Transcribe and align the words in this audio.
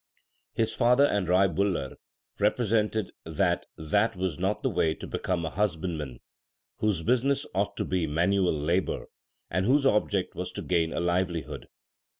1 0.55 0.63
His 0.63 0.73
father 0.73 1.05
and 1.05 1.27
Rai 1.27 1.47
Bular 1.47 1.93
represented 2.39 3.11
that 3.23 3.67
that 3.77 4.15
was 4.15 4.39
not 4.39 4.63
the 4.63 4.69
way 4.71 4.95
to 4.95 5.05
become 5.05 5.45
a 5.45 5.51
husbandman, 5.51 6.21
whose 6.77 7.03
business 7.03 7.45
ought 7.53 7.77
to 7.77 7.85
be 7.85 8.07
manual 8.07 8.59
labour, 8.59 9.05
and 9.51 9.63
whose 9.67 9.85
object 9.85 10.33
was 10.33 10.51
to 10.53 10.63
gain 10.63 10.91
a 10.91 10.99
livelihood. 10.99 11.67